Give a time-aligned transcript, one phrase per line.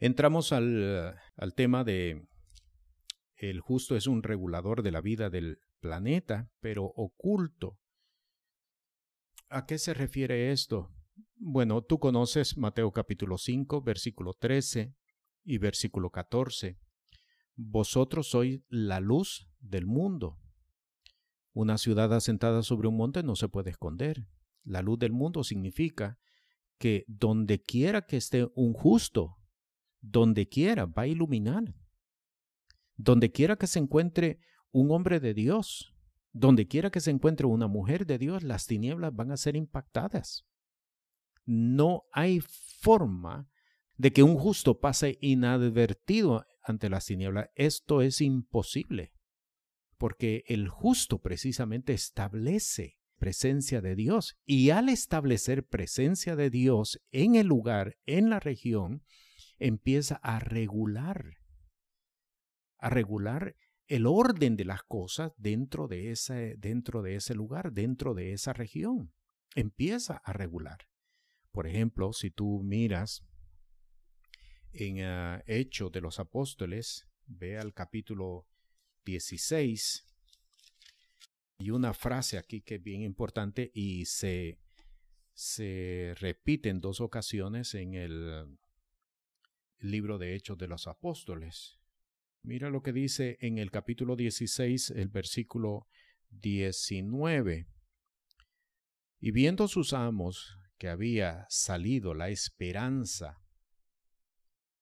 [0.00, 1.18] Entramos al,
[1.56, 2.28] tema de
[3.36, 7.80] el justo es un regulador de la vida del planeta, pero oculto.
[9.48, 10.92] ¿A qué se refiere esto?
[11.34, 14.94] Bueno, tú conoces Mateo capítulo 5, versículo 13
[15.42, 16.78] y versículo 14.
[17.56, 20.38] Vosotros sois la luz del mundo.
[21.52, 24.28] Una ciudad asentada sobre un monte no se puede esconder.
[24.62, 26.20] La luz del mundo significa
[26.78, 29.37] que donde quiera que esté un justo,
[30.00, 31.74] donde quiera va a iluminar.
[32.96, 35.94] Donde quiera que se encuentre un hombre de Dios,
[36.32, 40.46] donde quiera que se encuentre una mujer de Dios, las tinieblas van a ser impactadas.
[41.44, 43.48] No hay forma
[43.96, 47.48] de que un justo pase inadvertido ante las tinieblas.
[47.54, 49.12] Esto es imposible,
[49.96, 57.34] porque el justo precisamente establece presencia de Dios y al establecer presencia de Dios en
[57.34, 59.02] el lugar, en la región,
[59.58, 61.38] empieza a regular,
[62.78, 63.56] a regular
[63.86, 68.52] el orden de las cosas dentro de ese, dentro de ese lugar, dentro de esa
[68.52, 69.12] región.
[69.54, 70.88] Empieza a regular.
[71.52, 73.24] Por ejemplo, si tú miras
[74.72, 78.46] en uh, Hechos de los Apóstoles, ve al capítulo
[79.04, 80.08] 16,
[81.58, 84.58] y una frase aquí que es bien importante y se,
[85.34, 88.58] se repite en dos ocasiones en el
[89.78, 91.78] libro de Hechos de los Apóstoles.
[92.42, 95.86] Mira lo que dice en el capítulo 16, el versículo
[96.30, 97.66] 19.
[99.20, 103.40] Y viendo sus amos que había salido la esperanza,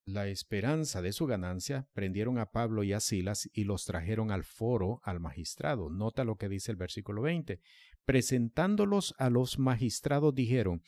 [0.05, 4.45] la esperanza de su ganancia, prendieron a Pablo y a Silas y los trajeron al
[4.45, 5.91] foro al magistrado.
[5.91, 7.61] Nota lo que dice el versículo 20.
[8.05, 10.83] Presentándolos a los magistrados dijeron,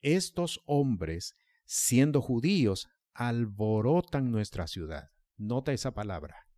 [0.00, 1.36] estos hombres,
[1.66, 5.10] siendo judíos, alborotan nuestra ciudad.
[5.36, 6.48] Nota esa palabra.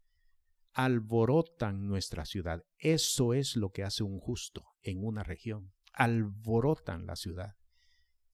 [0.73, 2.65] Alborotan nuestra ciudad.
[2.79, 5.73] Eso es lo que hace un justo en una región.
[5.93, 7.57] Alborotan la ciudad.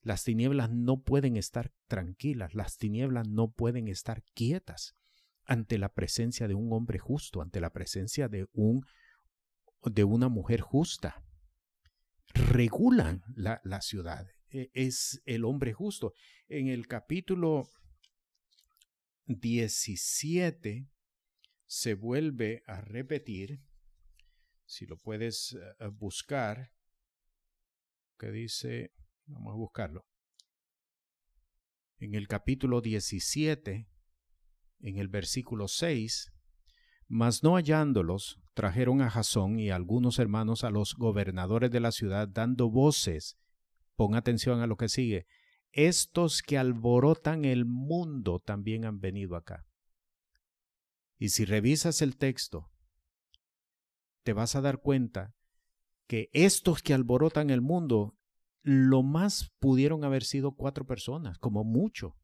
[0.01, 4.97] Las tinieblas no pueden estar tranquilas, las tinieblas no pueden estar quietas
[5.45, 8.85] ante la presencia de un hombre justo, ante la presencia de un
[9.85, 11.25] de una mujer justa.
[12.35, 14.27] Regulan la, la ciudad.
[14.51, 16.15] E, es el hombre justo.
[16.49, 17.69] En el capítulo
[19.41, 20.89] 17
[21.67, 23.63] se vuelve a repetir,
[24.65, 26.73] si lo puedes eh, buscar,
[28.19, 28.93] que dice,
[29.27, 30.07] vamos a buscarlo,
[31.99, 33.89] en el capítulo 17,
[34.81, 36.33] en el versículo 6,
[37.09, 42.29] mas no hallándolos, trajeron a Jasón y algunos hermanos a los gobernadores de la ciudad,
[42.29, 43.39] dando voces.
[43.97, 45.27] Pon atención a lo que sigue
[45.73, 49.67] estos que alborotan el mundo también han venido acá.
[51.19, 52.71] Y si revisas el texto,
[54.23, 55.35] te vas a dar cuenta
[56.07, 58.17] que estos que alborotan el mundo,
[58.63, 62.17] lo más pudieron haber sido cuatro personas, como mucho.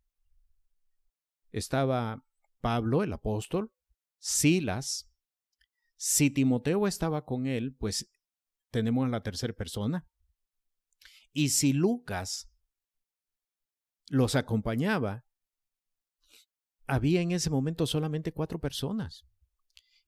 [1.50, 2.25] Estaba
[2.60, 3.72] Pablo, el apóstol,
[4.19, 5.10] Silas.
[5.97, 8.10] Si Timoteo estaba con él, pues
[8.70, 10.06] tenemos a la tercera persona.
[11.32, 12.50] Y si Lucas
[14.10, 15.24] los acompañaba,
[16.86, 19.24] había en ese momento solamente cuatro personas.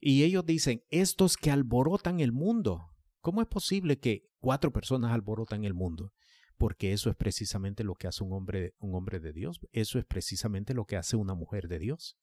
[0.00, 2.86] Y ellos dicen, estos que alborotan el mundo.
[3.20, 6.14] ¿Cómo es posible que cuatro personas alborotan el mundo?
[6.56, 9.60] Porque eso es precisamente lo que hace un hombre, un hombre de Dios.
[9.72, 12.16] Eso es precisamente lo que hace una mujer de Dios.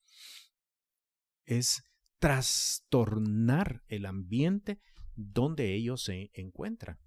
[1.46, 1.84] Es
[2.20, 4.80] trastornar el ambiente
[5.16, 7.00] donde ellos se encuentran.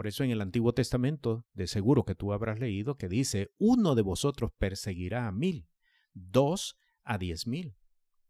[0.00, 3.94] Por eso en el Antiguo Testamento, de seguro que tú habrás leído, que dice, uno
[3.94, 5.68] de vosotros perseguirá a mil,
[6.14, 7.76] dos a diez mil,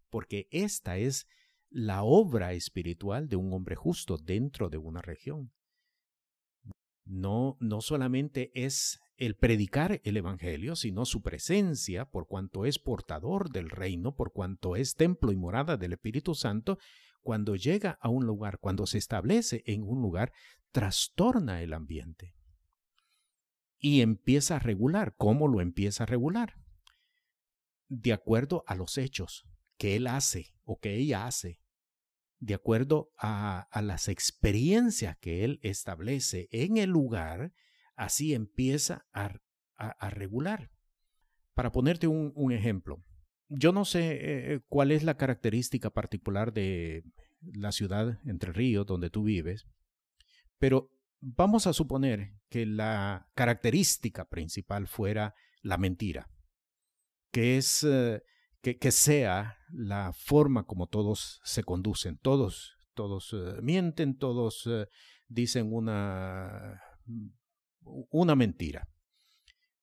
[0.09, 1.29] porque esta es
[1.69, 5.53] la obra espiritual de un hombre justo dentro de una región.
[7.05, 13.49] No, no solamente es el predicar el Evangelio, sino su presencia, por cuanto es portador
[13.49, 16.79] del reino, por cuanto es templo y morada del Espíritu Santo,
[17.23, 20.33] cuando llega a un lugar, cuando se establece en un lugar,
[20.73, 22.35] trastorna el ambiente.
[23.79, 25.15] Y empieza a regular.
[25.17, 26.57] ¿Cómo lo empieza a regular?
[27.89, 29.47] De acuerdo a los hechos
[29.77, 31.61] que él hace o que ella hace,
[32.41, 37.53] de acuerdo a, las experiencias que él establece en el lugar,
[37.97, 39.39] así empieza a,
[40.11, 40.71] regular.
[41.55, 43.03] Para ponerte un, ejemplo,
[43.51, 44.19] yo no sé
[44.55, 47.05] eh, cuál es la característica particular de
[47.43, 49.67] la ciudad Entre Ríos donde tú vives,
[50.59, 56.29] pero vamos a suponer que la característica principal fuera la mentira.
[57.31, 58.23] que es eh,
[58.61, 62.19] que, sea la forma como todos se conducen.
[62.19, 64.87] Todos, todos eh, mienten, todos eh,
[65.29, 66.83] dicen una,
[67.83, 68.89] una mentira.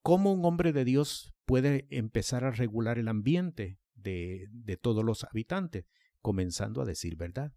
[0.01, 5.85] ¿Cómo un hombre de Dios puede empezar a regular el ambiente de, todos los habitantes?
[6.21, 7.53] Comenzando a decir verdad.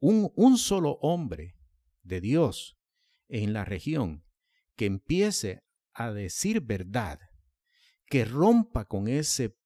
[0.00, 1.56] Un, un solo hombre
[2.02, 2.78] de Dios
[3.28, 4.24] en la región
[4.76, 5.62] que empiece
[5.92, 7.20] a decir verdad
[8.06, 9.58] que rompa con ese,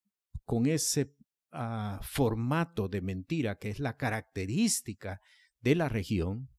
[0.45, 1.15] con ese
[1.53, 5.21] ah, formato de mentira que es la característica
[5.61, 6.51] de la región,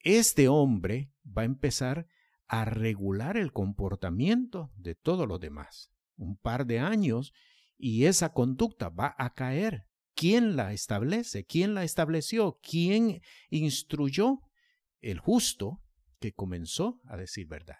[0.00, 2.06] este hombre va a empezar
[2.46, 5.90] a regular el comportamiento de todos los demás.
[6.16, 7.32] Un par de años
[7.76, 9.86] y esa conducta va a caer.
[10.14, 11.44] ¿Quién la establece?
[11.44, 12.60] ¿Quién la estableció?
[12.62, 13.20] ¿Quién
[13.50, 14.40] instruyó?
[15.00, 15.82] El justo
[16.20, 17.76] que comenzó a decir verdad.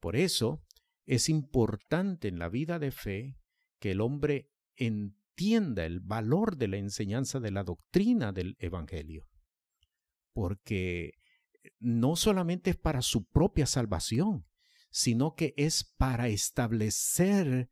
[0.00, 0.62] Por eso
[1.06, 3.38] es importante en la vida de fe
[3.80, 9.26] que el hombre entienda el valor de la enseñanza de la doctrina del Evangelio,
[10.32, 11.14] porque
[11.78, 14.46] no solamente es para su propia salvación,
[14.90, 17.70] sino que es para establecer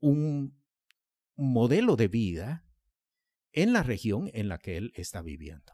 [0.00, 0.62] un
[1.36, 2.66] modelo de vida
[3.52, 5.72] en la región en la que él está viviendo.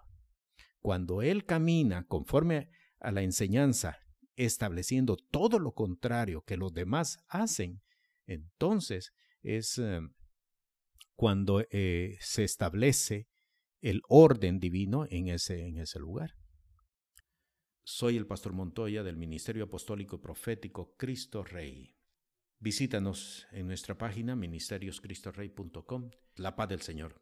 [0.80, 2.70] Cuando él camina conforme
[3.00, 3.98] a la enseñanza
[4.36, 7.82] estableciendo todo lo contrario que los demás hacen,
[8.26, 10.00] entonces es eh,
[11.14, 13.28] cuando eh, se establece
[13.80, 16.34] el orden divino en ese, en ese lugar.
[17.92, 21.96] Soy el pastor Montoya del Ministerio Apostólico y Profético Cristo Rey.
[22.60, 26.10] Visítanos en nuestra página ministerioscristorrey.com.
[26.36, 27.16] La paz del Señor.